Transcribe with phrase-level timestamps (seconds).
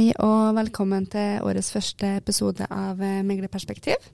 [0.00, 4.06] Hei og velkommen til årets første episode av eh, Meglerperspektiv.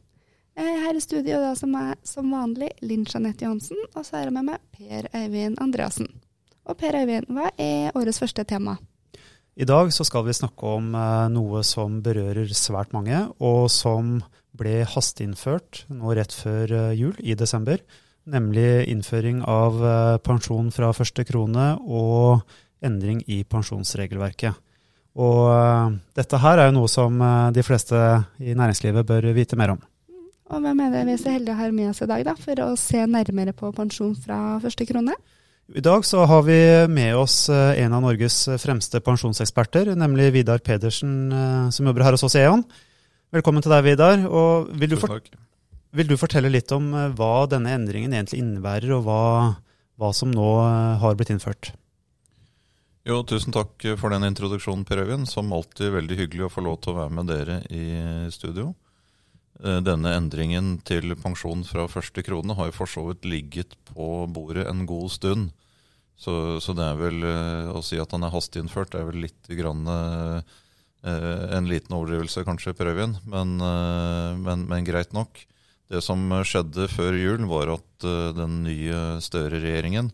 [0.59, 4.25] Eh, her i studio da, som er som vanlig Linn Jeanette Johansen, og så er
[4.25, 6.09] jeg med meg Per Øyvind Andreassen.
[6.67, 8.75] Og Per Øyvind, hva er årets første tema?
[9.55, 14.17] I dag så skal vi snakke om eh, noe som berører svært mange, og som
[14.59, 17.79] ble hasteinnført nå rett før jul, i desember.
[18.27, 19.79] Nemlig innføring av
[20.27, 22.43] pensjon fra første krone og
[22.83, 24.66] endring i pensjonsregelverket.
[25.17, 27.97] Og uh, dette her er jo noe som uh, de fleste
[28.43, 29.81] i næringslivet bør vite mer om.
[30.53, 32.37] Og hvem er det vi er så heldige å ha med oss i dag, da,
[32.39, 35.17] for å se nærmere på pensjon fra første krone?
[35.75, 36.59] I dag så har vi
[36.93, 41.17] med oss uh, en av Norges fremste pensjonseksperter, nemlig Vidar Pedersen,
[41.75, 42.63] som jobber her hos oss i E.ON.
[43.35, 44.21] Velkommen til deg, Vidar.
[44.29, 45.01] Og vil du,
[45.97, 49.25] vil du, fortelle litt om hva denne endringen egentlig innebærer, og hva,
[49.99, 50.53] hva som nå
[51.01, 51.73] har blitt innført?
[53.07, 55.29] Jo, tusen takk for den introduksjonen, Per Øyvind.
[55.31, 57.85] Som alltid veldig hyggelig å få lov til å være med dere i
[58.35, 58.73] studio.
[59.63, 64.27] Eh, denne endringen til pensjon fra første krone har jo for så vidt ligget på
[64.27, 65.55] bordet en god stund.
[66.19, 69.55] Så, så det er vel eh, å si at han er hasteinnført, er vel litt
[69.55, 70.55] grann, eh,
[71.07, 73.23] en liten overdrivelse kanskje, Per Øyvind.
[73.31, 73.61] Men,
[74.43, 75.45] men, men, greit nok.
[75.87, 80.11] Det som skjedde før jul, var at den nye Støre-regjeringen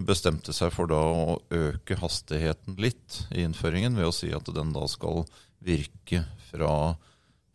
[0.00, 4.72] bestemte seg for da å øke hastigheten litt i innføringen ved å si at den
[4.72, 5.26] da skal
[5.62, 6.96] virke fra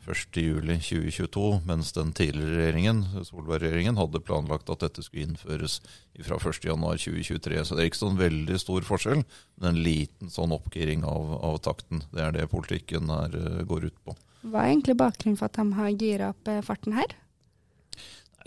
[0.07, 5.81] 1.7.2022, mens den tidligere regjeringen, Solberg-regjeringen hadde planlagt at dette skulle innføres
[6.23, 7.59] fra 1.1.2023.
[7.67, 9.25] Så det er ikke sånn veldig stor forskjell,
[9.59, 12.05] men en liten sånn oppgiring av, av takten.
[12.13, 14.15] Det er det politikken her uh, går ut på.
[14.47, 17.17] Hva er egentlig bakgrunnen for at de har gira opp uh, farten her?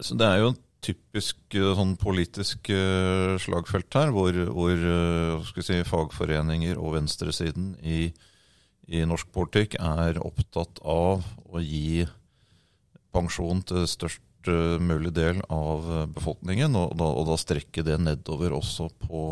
[0.00, 0.54] Så det er jo
[0.84, 8.08] typisk eh, sånn politisk uh, slagfelt her, hvor, hvor uh, si, fagforeninger og venstresiden i,
[8.88, 12.06] i, norsk politikk er opptatt av å gi
[13.14, 14.26] pensjon til størst
[14.80, 15.84] mulig del av
[16.14, 19.24] befolkningen, og da, og da, strekke det nedover også på,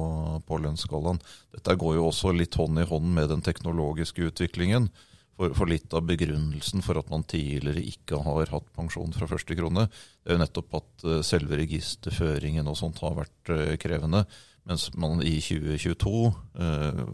[0.45, 1.17] på lønnsskalaen.
[1.56, 4.91] Dette går jo også litt hånd i hånd med den teknologiske utviklingen.
[5.38, 9.54] For, for, litt av begrunnelsen for at man tidligere ikke har hatt pensjon fra første
[9.54, 14.25] krone, det er jo nettopp at uh, selve registerføringen og sånt har vært uh, krevende.
[14.66, 17.04] Mens man i 2022 uh, eh,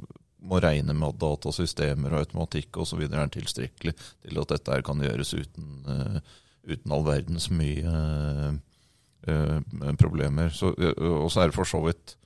[0.48, 3.04] må regne med at datasystemer og automatikk osv.
[3.04, 5.84] er tilstrekkelig til at dette kan gjøres uten,
[6.66, 7.94] uten all verdens mye
[10.00, 10.50] problemer.
[10.52, 12.16] Så, og så er det for så vidt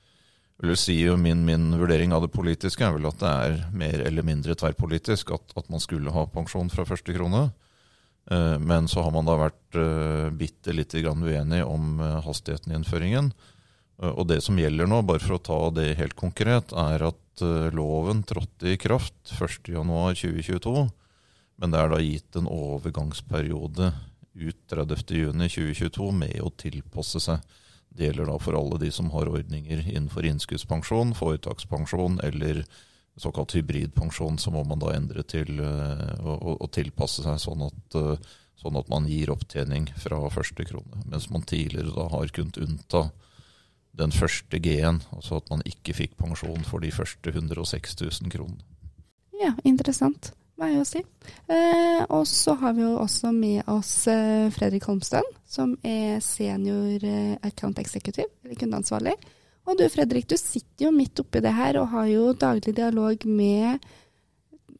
[0.59, 4.25] vil si min, min, vurdering av det politiske er vel at det er mer eller
[4.27, 7.47] mindre tverrpolitisk at, at man skulle ha pensjon fra første krone.
[8.31, 12.73] Eh, men så har man da vært uh, bitte lite grann uenig om uh, hastigheten
[12.73, 13.31] i innføringen.
[13.99, 17.41] Og det som gjelder nå, bare for å ta det helt konkret, er at
[17.75, 20.85] loven trådte i kraft 1.1.2022.
[21.59, 23.89] Men det er da gitt en overgangsperiode
[24.39, 27.43] ut 30.6.2022 med å tilpasse seg.
[27.89, 32.63] Det gjelder da for alle de som har ordninger innenfor innskuddspensjon, foretakspensjon eller
[33.19, 38.29] såkalt hybridpensjon, så må man da endre til å, å, tilpasse seg sånn at, eh,
[38.61, 41.03] sånn at, man gir opptjening fra første krone.
[41.09, 43.09] Mens man tidligere da har kunnet unnta
[43.99, 48.63] den første G-en, altså at man ikke fikk pensjon for de første 106 000 kronene.
[49.39, 51.01] Ja, interessant må å si.
[51.47, 57.05] Eh, og så har vi jo også med oss eh, Fredrik Holmstøen, som er senior
[57.05, 59.15] eh, account executive, eller kundeansvarlig.
[59.69, 63.25] Og du Fredrik, du sitter jo midt oppi det her og har jo daglig dialog
[63.29, 63.85] med,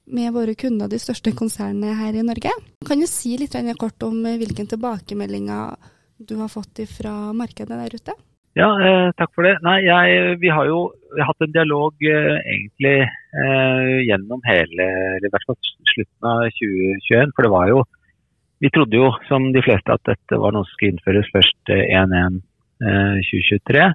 [0.09, 2.53] med våre kunder, de største konsernene her i Norge.
[2.88, 7.96] Kan du si litt kort om hvilken hvilke tilbakemeldinger du har fått fra markedet der
[7.96, 8.17] ute?
[8.58, 9.60] Ja, eh, takk for det.
[9.62, 14.86] Nei, jeg, vi har jo vi har hatt en dialog eh, egentlig eh, gjennom hele,
[15.16, 15.58] eller i hvert fall
[15.94, 17.34] slutten av 2021.
[17.36, 17.80] For det var jo
[18.59, 23.79] Vi trodde jo som de fleste at dette var noe som skulle innføres først 1.1.2023.
[23.79, 23.94] Eh,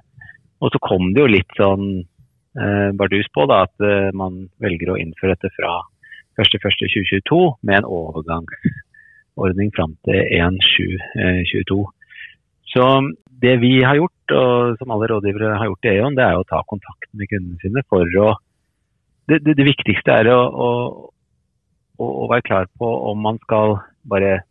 [0.57, 4.89] Og så kom det jo litt sånn eh, bardus på da, at eh, man velger
[4.89, 5.85] å innføre dette fra
[6.41, 11.85] 1.1.2022 med en overgangsordning fram til 1.7.22.
[12.73, 12.89] Så
[13.41, 16.47] det vi har gjort, og som alle rådgivere har gjort i E.ON, det er å
[16.47, 18.35] ta kontakt med kundene sine for å
[19.25, 20.69] Det, det, det viktigste er å, å,
[21.97, 24.43] å, være klar på om man skal bare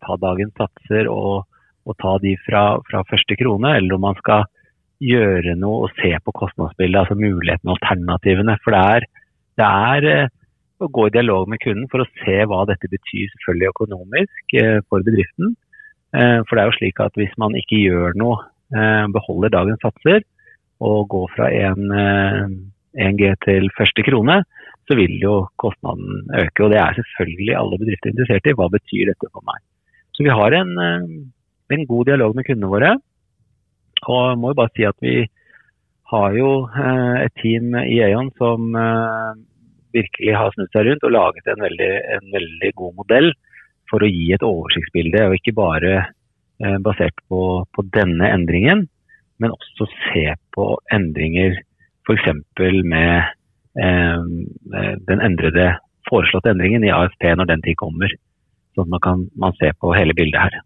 [0.00, 1.44] ta dagens satser og,
[1.84, 4.46] og ta de fra, fra, første krone, eller om man skal
[5.04, 8.56] gjøre noe og se på kostnadsbildet, altså mulighetene og alternativene.
[8.64, 9.08] For det er,
[9.60, 10.32] det er eh,
[10.80, 14.80] å gå i dialog med kunden for å se hva dette betyr selvfølgelig økonomisk eh,
[14.88, 15.52] for bedriften.
[16.16, 18.40] Eh, for det er jo slik at hvis man ikke gjør noe,
[18.72, 20.24] eh, beholder dagens satser
[20.80, 24.38] og går fra 1, G til første krone,
[24.88, 26.64] så vil jo kostnaden øke.
[26.64, 28.54] Og det er selvfølgelig alle bedrifter interessert i.
[28.56, 29.60] Hva betyr dette for meg?
[30.16, 30.72] Så vi har en,
[31.76, 32.92] en god dialog med kundene våre.
[34.06, 35.16] Og jeg må jo bare si at vi
[36.12, 36.50] har jo
[37.20, 38.72] et team i Aon som
[39.96, 43.32] virkelig har snudd seg rundt og laget en veldig, en veldig god modell
[43.90, 47.40] for å gi et oversiktsbilde, og ikke bare eh, basert på,
[47.72, 48.86] på, denne endringen,
[49.42, 51.58] men også se på endringer
[52.06, 52.30] f.eks.
[52.86, 53.10] med
[53.82, 54.22] eh,
[55.10, 55.74] den endrede,
[56.06, 58.12] foreslåtte endringen i AFP når den tid kommer.
[58.76, 60.60] Sånn at man kan man se på hele bildet her.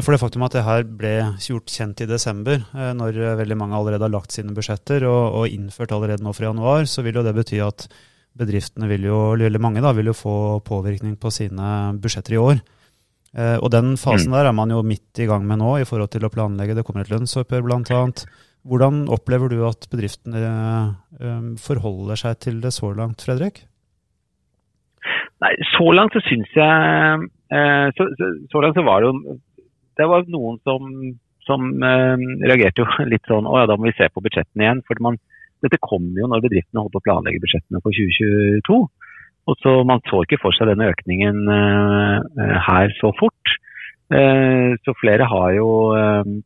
[0.00, 3.78] For det faktum at det her ble gjort kjent i desember, eh, når veldig mange
[3.78, 7.26] allerede har lagt sine budsjetter og, og innført allerede nå fra januar, så vil jo
[7.26, 7.88] det bety at
[8.36, 10.36] bedriftene vil jo, eller mange da, vil jo få
[10.66, 12.64] påvirkning på sine budsjetter i år.
[13.36, 14.36] Eh, og den fasen mm.
[14.38, 16.76] der er man jo midt i gang med nå i forhold til å planlegge.
[16.76, 18.02] Det kommer et lønnsoppgjør bl.a.
[18.66, 23.62] Hvordan opplever du at bedriftene eh, forholder seg til det så langt, Fredrik?
[25.44, 29.36] Nei, Så langt så syns jeg eh, så, så, så, langt så var det jo
[30.00, 30.88] Det var noen som,
[31.46, 34.82] som eh, reagerte jo litt sånn Å ja, da må vi se på budsjettene igjen.
[34.88, 35.20] for man
[35.64, 38.80] dette kom jo når bedriftene holdt på å planlegge budsjettene for 2022.
[39.46, 42.18] Og så Man så ikke for seg denne økningen uh,
[42.66, 43.56] her så fort.
[44.12, 45.68] Uh, så flere har jo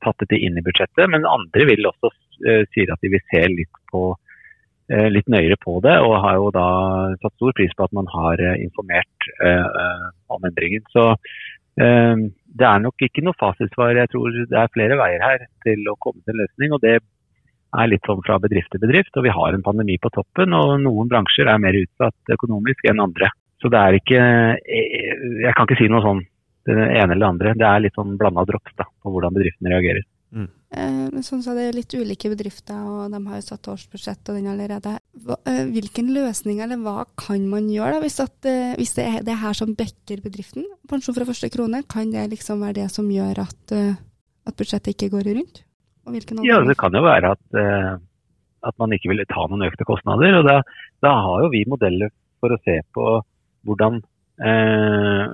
[0.05, 2.12] tatt dette inn i budsjettet, men andre vil også
[2.73, 4.15] si at de vil se litt, på,
[5.13, 5.99] litt nøyere på det.
[6.01, 6.69] Og har jo da
[7.21, 9.29] satt stor pris på at man har informert
[10.33, 10.87] om endringen.
[10.89, 11.05] Så
[11.77, 13.93] det er nok ikke noe fasitsvar.
[13.99, 16.73] Jeg tror det er flere veier her til å komme til en løsning.
[16.73, 16.97] og det
[17.78, 19.14] er litt sånn fra bedrift til bedrift.
[19.17, 23.02] Og vi har en pandemi på toppen, og noen bransjer er mer utsatt økonomisk enn
[23.02, 23.31] andre.
[23.61, 24.20] Så det er ikke
[24.64, 26.22] Jeg kan ikke si noe sånn
[26.69, 27.52] det ene eller det andre.
[27.58, 30.05] Det er litt sånn blanda drops da, på hvordan bedriftene reagerer.
[30.31, 30.49] Mm.
[30.70, 34.37] Eh, sånn så er det litt ulike bedrifter, og de har jo satt årsbudsjett og
[34.38, 34.93] den allerede.
[35.25, 39.06] Hva, eh, hvilken løsning eller hva kan man gjøre da, hvis, at, eh, hvis det
[39.08, 40.69] er det her som dekker bedriften?
[40.87, 43.99] Pensjon fra første krone, kan det liksom være det som gjør at, eh,
[44.46, 45.64] at budsjettet ikke går rundt?
[46.47, 47.93] Ja, Det kan jo være at, eh,
[48.69, 50.41] at, man ikke vil ta noen økte kostnader.
[50.41, 50.61] og da,
[51.03, 52.11] da, har jo vi modeller
[52.41, 53.07] for å se på
[53.69, 54.01] hvordan
[54.41, 55.25] eh,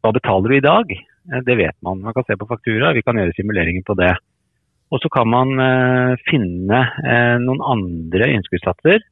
[0.00, 0.92] Hva betaler du i dag?
[1.30, 2.00] Uh, det vet man.
[2.00, 4.14] Man kan se på faktura, vi kan gjøre simuleringer på det.
[4.90, 5.52] Og så kan man
[6.26, 6.78] finne
[7.38, 9.04] noen andre innskuddssatser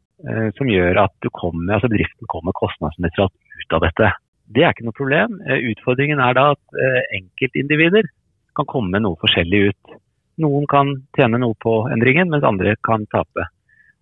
[0.57, 4.09] som gjør at kommer, altså driften kommer kostnadsnøytralt ut av dette.
[4.51, 5.37] Det er ikke noe problem.
[5.47, 6.81] Utfordringen er da at
[7.21, 8.11] enkeltindivider
[8.59, 9.99] kan komme noe forskjellig ut.
[10.39, 13.49] Noen kan tjene noe på endringen, mens andre kan tape.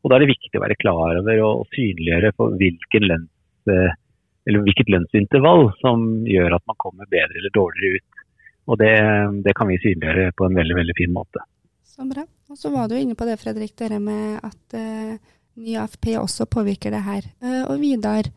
[0.05, 3.31] Og Da er det viktig å være klar over og synliggjøre på lønns,
[3.73, 3.97] eh,
[4.47, 8.23] hvilket lønnsintervall som gjør at man kommer bedre eller dårligere ut.
[8.67, 8.94] Og det,
[9.47, 11.43] det, kan vi synliggjøre på en veldig veldig fin måte.
[11.83, 12.23] Så bra.
[12.50, 15.19] Og så var du inne på det, Fredrik, dere med at uh,
[15.59, 17.27] ny AFP også påvirker det her.
[17.43, 18.31] Uh, og Vidar,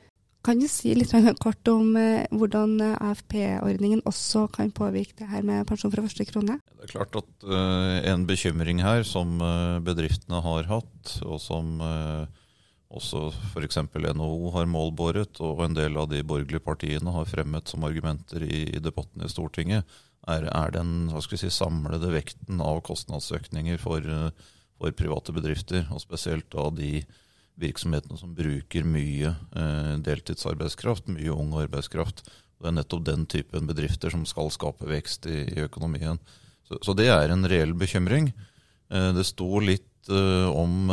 [0.46, 1.12] kan du si litt
[1.44, 6.26] kort om eh, hvordan eh, AFP-ordningen også kan påvirke det her med pensjon fra første
[6.30, 6.60] krone?
[6.80, 9.38] Det er klart at uh, en bekymring her som
[9.84, 11.82] bedriftene har hatt, og som
[12.90, 13.82] også f.eks.
[13.92, 18.64] NHO har målbåret, og en del av de borgerlige partiene har fremmet som argumenter i,
[18.82, 20.00] debatten i Stortinget,
[20.30, 24.08] er, er den si, samlede vekten av kostnadsøkninger for,
[24.80, 27.04] for private bedrifter, og spesielt av de
[27.60, 32.24] virksomhetene som bruker mye eh, deltidsarbeidskraft, mye ung arbeidskraft.
[32.60, 36.20] Det er nettopp den typen bedrifter som skal skape vekst i, i økonomien.
[36.68, 38.32] Så, så, det er en reell bekymring.
[38.92, 40.92] Eh, det sto litt eh, om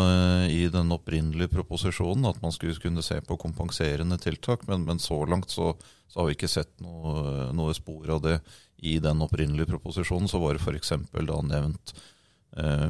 [0.51, 5.23] i den opprinnelige proposisjonen at man skulle kunne se på kompenserende tiltak, men, men så
[5.29, 5.73] langt så,
[6.09, 8.41] så, har vi ikke sett noe, noe, spor av det.
[8.77, 10.93] I den opprinnelige proposisjonen så var det f.eks.
[11.17, 11.95] da nevnt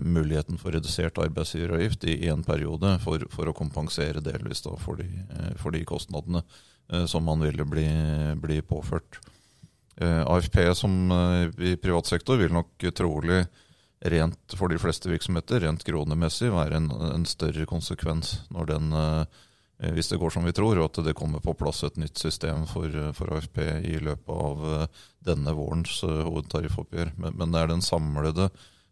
[0.02, 5.54] muligheten for redusert arbeidsgiveravgift i en periode for, for, å kompensere delvis for, de, eh,
[5.58, 6.42] for, de, kostnadene
[6.92, 7.88] eh, som man ville bli,
[8.42, 9.18] bli påført.
[9.96, 13.46] Eh, AFP som eh, i privat sektor vil nok trolig
[14.06, 19.42] rent for de fleste virksomheter, rent kronemessig, være en, en større konsekvens når den eh,
[19.96, 22.62] hvis det går som vi tror, og at det kommer på plass et nytt system
[22.70, 24.86] for, for AFP i løpet av
[25.20, 27.10] denne vårens hovedtariffoppgjør.
[27.20, 28.46] Men, men det er den samlede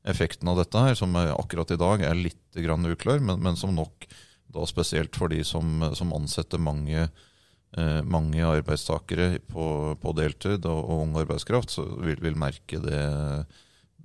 [0.04, 3.75] effekten av dette her, som akkurat i dag er litt grann uklar, men, men, som
[3.75, 4.06] nok
[4.54, 7.08] da spesielt for de som, som ansetter mange,
[7.76, 9.66] eh, mange arbeidstakere på,
[10.00, 13.02] på deltid og, og, ung arbeidskraft, så vil, vil merke det,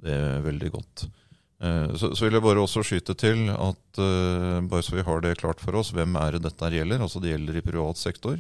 [0.01, 1.05] det, veldig godt.
[1.61, 5.23] Eh, så, så, vil jeg bare også skyte til at eh, bare så vi har
[5.25, 7.05] det klart for oss, hvem er det dette gjelder?
[7.05, 8.39] Altså Det gjelder i privat sektor.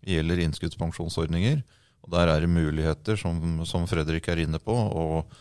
[0.00, 1.62] Det gjelder innskuddspensjonsordninger.
[2.04, 5.40] og Der er det muligheter, som, som Fredrik er inne på, og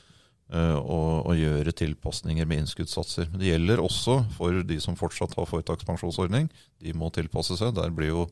[0.49, 3.27] å gjøre tilpasninger med innskuddssatser.
[3.37, 6.47] Det gjelder også for de som fortsatt har foretakspensjonsordning.
[6.81, 7.77] De må tilpasse seg.
[8.07, 8.25] Jo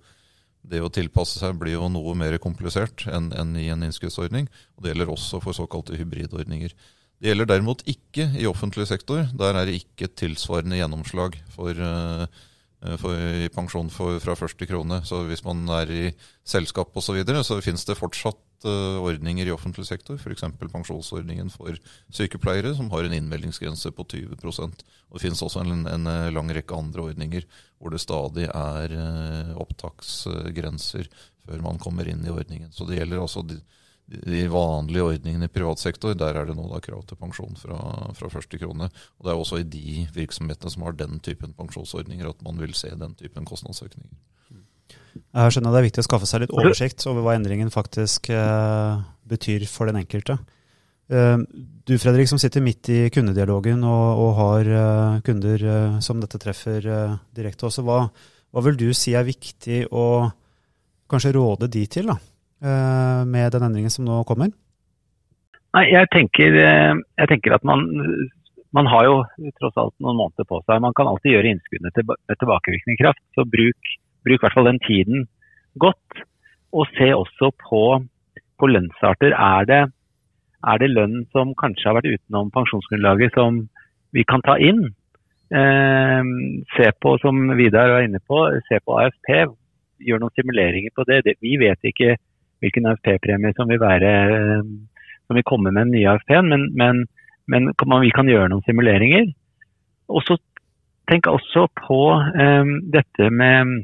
[0.68, 4.50] det å tilpasse seg blir jo noe mer komplisert enn, enn i en innskuddsordning.
[4.76, 6.74] Og det gjelder også for såkalte hybridordninger.
[7.18, 9.26] Det gjelder derimot ikke i offentlig sektor.
[9.38, 12.28] Der er det ikke tilsvarende gjennomslag for, uh,
[13.02, 15.00] for, i pensjon for, fra første krone.
[15.08, 16.04] Så hvis man er i
[16.48, 20.20] selskap osv., så, videre, så finnes det fortsatt uh, ordninger i offentlig sektor.
[20.22, 20.46] F.eks.
[20.62, 21.78] pensjonsordningen for
[22.14, 26.78] sykepleiere, som har en innmeldingsgrense på 20 Og Det finnes også en, en lang rekke
[26.78, 31.10] andre ordninger hvor det stadig er uh, opptaksgrenser
[31.48, 32.72] før man kommer inn i ordningen.
[32.76, 33.60] Så det gjelder altså de,
[34.08, 37.78] de vanlige ordningene i privat sektor, der er det nå da krav til pensjon fra,
[38.16, 38.88] fra, første krone.
[39.20, 42.76] Og Det er også i de virksomhetene som har den typen pensjonsordninger at man vil
[42.78, 44.14] se den typen kostnadsøkninger.
[45.18, 49.02] Jeg skjønner det er viktig å skaffe seg litt oversikt over hva endringen faktisk eh,
[49.28, 50.38] betyr for den enkelte.
[51.12, 51.44] Eh,
[51.88, 56.40] du Fredrik, som sitter midt i kundedialogen og, og har eh, kunder eh, som dette
[56.40, 60.08] treffer eh, direkte også, hva, hva, vil du si er viktig å
[61.12, 62.14] kanskje råde de til?
[62.14, 62.20] da?
[62.58, 64.50] Eh, med den endringen som nå kommer?
[65.78, 67.84] Nei, jeg tenker, eh, jeg tenker at man,
[68.74, 69.18] man, har jo
[69.60, 70.82] tross alt noen måneder på seg.
[70.82, 73.22] Man kan alltid gjøre innskuddene til, med tilbakevirkende kraft.
[73.38, 73.92] Så bruk,
[74.26, 75.28] bruk i hvert fall den tiden
[75.78, 76.24] godt.
[76.74, 77.84] Og se også på,
[78.58, 79.38] på lønnsarter.
[79.38, 79.82] Er det,
[80.66, 83.68] er det, lønn som kanskje har vært utenom pensjonsgrunnlaget som
[84.18, 84.82] vi kan ta inn?
[85.54, 86.34] Eh,
[86.74, 89.46] se på, som Vidar var inne på, se på AFP.
[90.10, 91.22] Gjør noen simuleringer på det.
[91.30, 92.18] det vi vet ikke
[92.64, 94.70] hvilken AFP-premie som vil være eh,
[95.28, 97.04] som vil komme med den nye AFP-en, men, men,
[97.52, 99.28] men man, vi kan gjøre noen simuleringer.
[100.08, 100.38] Og så
[101.12, 103.84] tenk også på um, dette med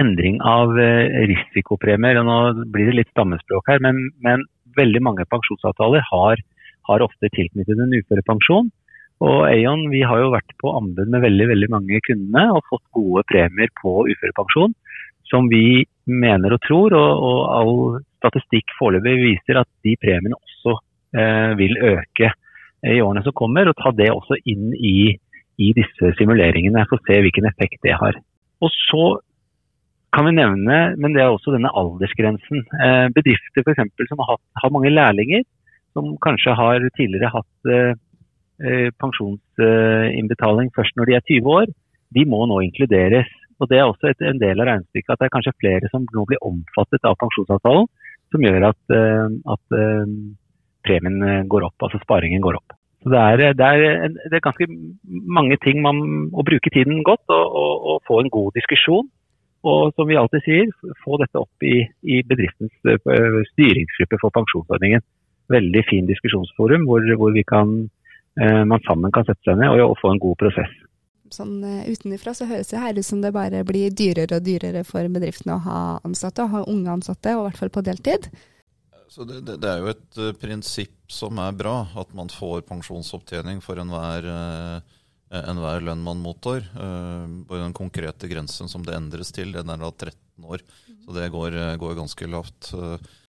[0.00, 2.20] endring av uh, risikopremier.
[2.20, 4.46] og Nå blir det litt stammespråk her, men, men
[4.78, 6.40] veldig mange pensjonsavtaler har,
[6.88, 8.70] har, ofte tilknyttet en uførepensjon.
[9.20, 12.86] Og Aon vi har jo vært på anbud med veldig veldig mange kundene og fått
[12.96, 14.72] gode premier på uførepensjon
[15.28, 17.74] som vi mener og tror, og, og all
[18.20, 20.76] statistikk foreløpig viser at de premiene også
[21.16, 22.32] eh, vil øke
[22.90, 23.70] i årene som kommer.
[23.70, 25.14] Og ta det også inn i,
[25.60, 28.18] i disse simuleringene for å se hvilken effekt det har.
[28.60, 29.06] Og så
[30.14, 32.64] kan vi nevne, men det er også denne aldersgrensen.
[32.82, 35.44] Eh, bedrifter eksempel, som har, har mange lærlinger,
[35.94, 37.92] som kanskje har tidligere hatt eh,
[38.60, 41.70] eh pensjonsinnbetaling først når de er 20 år,
[42.10, 45.28] de må nå inkluderes og Det er også et, en del av regnestykket at det
[45.28, 47.88] er kanskje flere som nå blir omfattet av pensjonsavtalen,
[48.32, 50.04] som gjør at, uh, at uh,
[50.86, 52.76] premien eh, går opp, altså sparingen går opp.
[53.04, 54.66] Så Det er, det er, det er ganske
[55.08, 56.00] mange ting man
[56.32, 59.08] å bruke tiden godt og, og, og, få en god diskusjon.
[59.60, 60.72] Og som vi alltid sier,
[61.04, 62.72] få dette opp i, i bedriftens
[63.52, 65.04] styringsgruppe for pensjonsordningen.
[65.52, 67.74] Veldig fin diskusjonsforum hvor, hvor kan,
[68.40, 70.79] man sammen kan sette seg ned og, og få en god prosess
[71.34, 74.84] sånn uh, utenfra så høres det her ut som det bare blir dyrere og dyrere
[74.86, 78.30] for bedriftene å ha ansatte, å ha unge ansatte, og i hvert fall på deltid.
[79.10, 82.66] Så det, det, det er jo et uh, prinsipp som er bra, at man får
[82.68, 86.66] pensjonsopptjening for enhver, uh, enhver lønn man mottar.
[86.74, 90.62] Bare den konkrete grensen som det endres til, den er da 13 år.
[91.04, 92.72] Så det går, går ganske lavt.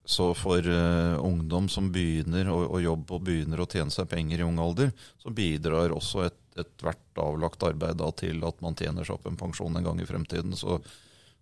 [0.08, 4.40] Så for uh, ungdom som begynner å, å, jobbe og begynner å tjene seg penger
[4.40, 4.88] i ung alder,
[5.20, 9.38] så bidrar også et ethvert avlagt arbeid da, til at man tjener seg opp en
[9.38, 10.56] pensjon en gang i fremtiden.
[10.58, 10.78] Så,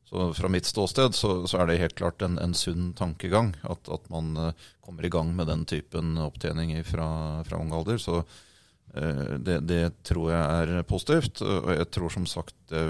[0.08, 3.88] så fra mitt ståsted så, så, er det helt klart en, en sunn tankegang at,
[3.92, 7.08] at man uh, kommer i gang med den typen opptjening fra,
[7.48, 7.98] fra ung alder.
[8.02, 11.42] Så uh, det, det, tror jeg er positivt.
[11.42, 12.84] Og jeg tror som sagt, det,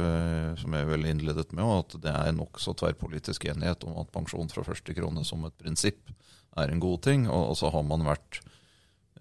[0.61, 4.66] som jeg vel innledet med, at det er nokså tverrpolitisk enighet om at pensjon fra
[4.66, 6.12] første krone som et prinsipp
[6.56, 7.26] er en god ting.
[7.30, 8.42] Og, og så har man vært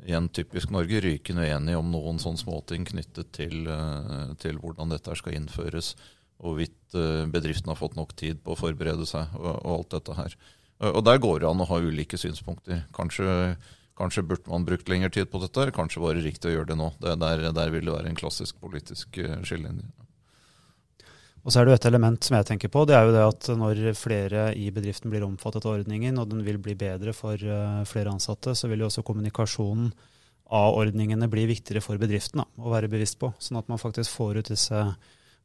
[0.03, 5.15] igjen typisk Norge, rykende uenige om noen sånne småting knyttet til, eh, til, hvordan dette
[5.15, 5.93] skal innføres,
[6.41, 10.19] hvorvidt eh, bedriften har fått nok tid på å forberede seg og, og alt dette
[10.19, 10.37] her.
[10.91, 12.81] Og Der går det an å ha ulike synspunkter.
[12.95, 13.55] Kanskje,
[13.95, 16.79] kanskje burde man brukt lengre tid på dette, kanskje var det riktig å gjøre det
[16.81, 16.89] nå.
[16.99, 19.87] Det, der, der vil det være en klassisk politisk eh, skillelinje.
[21.45, 22.87] Og så er det jo et element som jeg tenker på.
[22.89, 26.41] Det er jo det at når flere i bedriften blir omfattet av ordningen, og den
[26.45, 29.91] vil bli bedre for uh, flere ansatte, så vil jo også kommunikasjonen
[30.55, 33.29] av ordningene bli viktigere for bedriften da, å være bevisst på.
[33.37, 34.81] Sånn at man faktisk får ut disse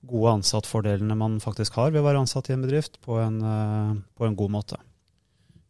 [0.09, 3.93] gode ansattfordelene man faktisk har ved å være ansatt i en bedrift, på en, uh,
[4.17, 4.81] på en god måte.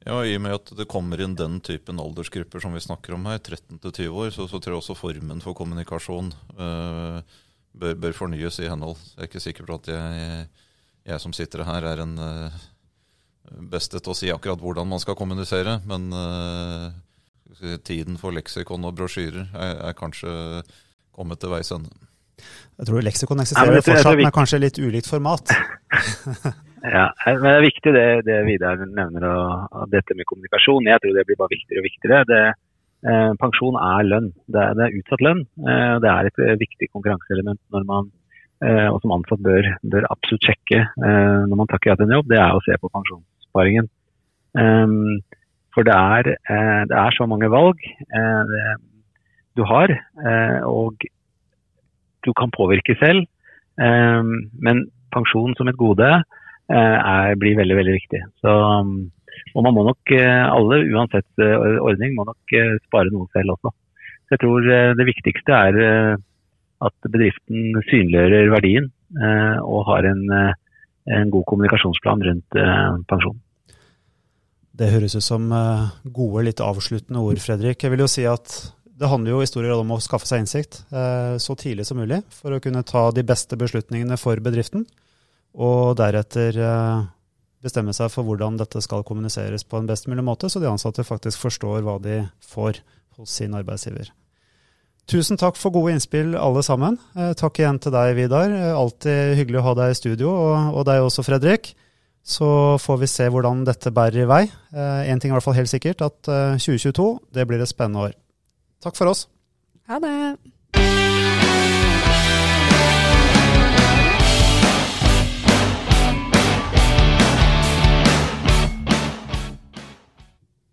[0.06, 3.26] Ja, I og med at det kommer inn den typen aldersgrupper som vi snakker om
[3.28, 7.40] her, 13 til 20 år, så, så tror jeg også formen for kommunikasjon uh,
[7.72, 8.98] bør, bør, fornyes i henhold.
[9.14, 10.44] Jeg er ikke sikker på at jeg,
[11.12, 12.60] jeg som sitter her, er en uh,
[13.72, 15.78] beste til å si akkurat hvordan man skal kommunisere.
[15.88, 16.90] Men uh,
[17.86, 20.30] tiden for leksikon og brosjyrer er, er kanskje
[21.14, 21.92] kommet til veis ende.
[22.80, 25.52] Jeg tror leksikon eksisterer ja, fortsatt, men kanskje litt ulikt format.
[26.96, 30.88] ja, men Det er viktig det, det Vidar nevner, og, og, dette med kommunikasjon.
[30.88, 32.22] Jeg tror det blir bare viktigere og viktigere.
[32.30, 32.40] Det,
[33.06, 34.30] eh, pensjon er lønn.
[34.50, 35.44] Det er, det er utsatt lønn.
[35.64, 38.10] Eh, det er et viktig konkurranseelement når man
[38.64, 42.16] eh, og som ansatt bør, bør absolutt sjekke eh, når man takker ja til en
[42.18, 43.90] jobb, det er å se på pensjonssparingen.
[44.50, 45.20] Um,
[45.70, 48.54] for det er, eh, det er, så mange valg eh,
[49.54, 49.92] du har,
[50.66, 51.04] og
[52.24, 53.26] du kan påvirke selv.
[53.80, 58.20] Ehm, men pensjon som et gode eh, er, blir veldig, veldig viktig.
[58.42, 58.54] Så,
[59.54, 63.72] og man må nok, eh, alle uansett eh, ordning, må nok spare noe selv også.
[64.26, 65.76] Så jeg tror det viktigste er
[66.86, 68.84] at bedriften synliggjører verdien
[69.66, 72.58] og har en, en god kommunikasjonsplan rundt
[73.10, 73.34] pensjon.
[74.70, 77.82] Det høres ut som gode, litt avsluttende ord, Fredrik.
[77.82, 78.54] Jeg vil jo si at
[79.00, 82.00] det handler jo i stor grad om å skaffe seg innsikt eh, så tidlig som
[82.00, 84.84] mulig for å kunne ta de beste beslutningene for bedriften,
[85.56, 87.06] og deretter eh,
[87.64, 91.04] bestemme seg for hvordan dette skal kommuniseres på en best mulig måte, så de ansatte
[91.06, 92.80] faktisk forstår hva de får
[93.18, 94.10] hos sin arbeidsgiver.
[95.10, 96.98] Tusen takk for gode innspill, alle sammen.
[97.18, 98.52] Eh, takk igjen til deg, Vidar.
[98.54, 100.30] Eh, alltid hyggelig å ha deg i studio,
[100.70, 101.72] og, deg også, Fredrik.
[102.22, 102.46] Så
[102.78, 104.44] får vi se hvordan dette bærer i vei.
[104.76, 108.10] Én eh, ting er i hvert fall helt sikkert, at 2022 det blir et spennende
[108.10, 108.16] år.
[108.84, 109.26] Takk for oss.
[109.90, 110.14] Ha det.